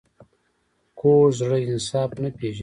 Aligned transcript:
کوږ 0.99 1.27
زړه 1.39 1.57
انصاف 1.67 2.09
نه 2.21 2.29
پېژني 2.37 2.59